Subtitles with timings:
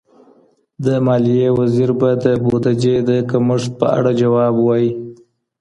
[0.85, 4.91] د ماليې وزير به د بوديجې د کمښت په اړه جواب ووايي.